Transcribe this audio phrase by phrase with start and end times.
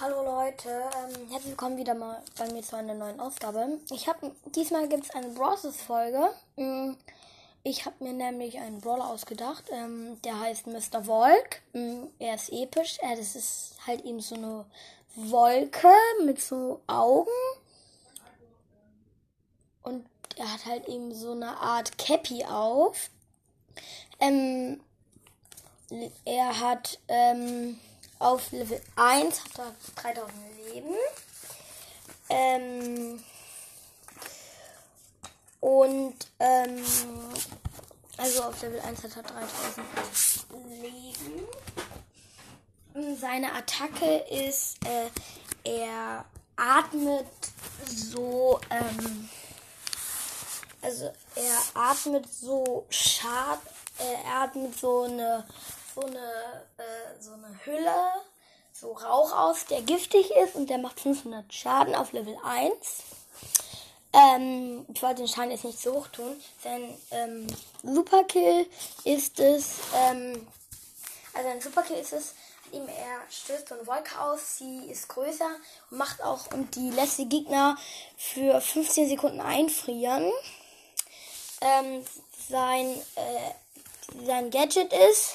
[0.00, 3.78] Hallo Leute, ähm, herzlich willkommen wieder mal bei mir zu einer neuen Ausgabe.
[3.90, 6.30] Ich habe diesmal gibt es eine Brawlers Folge.
[6.56, 6.92] Mm,
[7.64, 11.04] Ich habe mir nämlich einen Brawler ausgedacht, ähm, der heißt Mr.
[11.04, 11.60] Volk.
[11.74, 14.64] Mm, Er ist episch, äh, das ist halt eben so eine
[15.16, 15.92] Wolke
[16.24, 17.28] mit so Augen
[19.82, 20.06] und
[20.36, 23.10] er hat halt eben so eine Art Cappy auf.
[24.18, 24.80] Ähm,
[26.24, 27.78] er hat ähm,
[28.20, 30.32] auf Level 1 hat er 3000
[30.72, 30.94] Leben.
[32.28, 33.24] Ähm,
[35.60, 36.84] und ähm,
[38.16, 39.86] also auf Level 1 hat er 3000
[40.80, 41.48] Leben.
[43.18, 45.10] Seine Attacke ist, äh,
[45.64, 46.24] er
[46.56, 47.26] atmet
[47.86, 49.28] so, ähm,
[50.82, 53.60] also er atmet so Schad,
[53.98, 55.44] er atmet so eine,
[55.94, 56.18] so eine,
[56.76, 58.09] äh, so eine Hülle,
[58.80, 62.74] so Rauch aus, der giftig ist und der macht 500 Schaden auf Level 1.
[64.12, 66.34] Ähm, ich wollte den Schaden jetzt nicht so hoch tun.
[66.62, 67.46] Sein ähm,
[67.82, 68.66] Superkill
[69.04, 70.46] ist es, ähm,
[71.34, 72.34] also ein Superkill ist es,
[72.72, 75.50] ihm er stößt so eine Wolke aus, sie ist größer
[75.90, 77.76] und macht auch und die lässt die Gegner
[78.16, 80.32] für 15 Sekunden einfrieren.
[81.60, 82.02] Ähm,
[82.48, 85.34] sein, äh, sein Gadget ist,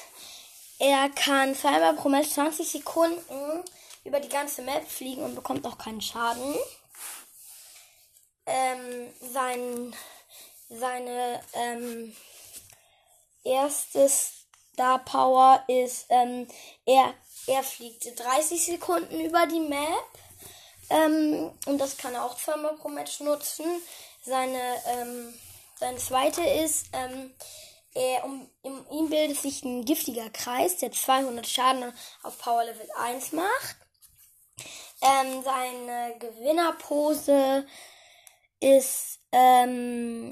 [0.78, 3.64] er kann zweimal pro Match 20 Sekunden
[4.04, 6.54] über die ganze Map fliegen und bekommt auch keinen Schaden.
[8.46, 9.94] Ähm, sein,
[10.68, 12.14] seine ähm,
[13.42, 16.46] erste Star Power ist, ähm,
[16.84, 17.14] er,
[17.46, 20.04] er fliegt 30 Sekunden über die Map.
[20.90, 23.64] Ähm, und das kann er auch zweimal pro Match nutzen.
[24.24, 25.34] Seine, ähm,
[25.78, 27.34] seine zweite ist, ähm,
[27.96, 32.86] er, um, um ihn bildet sich ein giftiger Kreis, der 200 Schaden auf Power Level
[32.98, 33.76] 1 macht.
[35.00, 37.66] Ähm, seine Gewinnerpose
[38.60, 40.28] ist, ähm,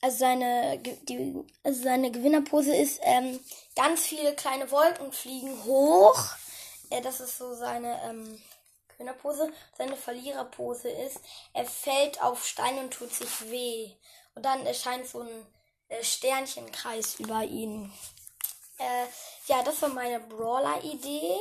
[0.00, 1.34] also seine, die,
[1.64, 3.40] also seine Gewinnerpose ist, ähm,
[3.74, 6.18] ganz viele kleine Wolken fliegen hoch.
[6.90, 8.42] Äh, das ist so seine ähm,
[8.88, 9.52] Gewinnerpose.
[9.76, 11.20] Seine Verliererpose ist,
[11.52, 13.90] er fällt auf Stein und tut sich weh.
[14.34, 15.46] Und dann erscheint so ein
[15.94, 17.92] äh, Sternchenkreis über ihn.
[18.78, 19.06] Äh,
[19.46, 21.36] ja, das war meine Brawler-Idee.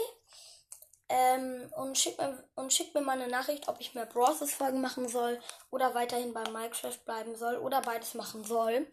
[1.09, 4.81] Ähm, und schickt mir, und schickt mir mal eine Nachricht, ob ich mehr Brawlers Folgen
[4.81, 8.87] machen soll oder weiterhin bei Minecraft bleiben soll oder beides machen soll.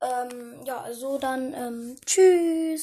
[0.00, 2.80] Ähm, ja, also dann ähm, tschüss.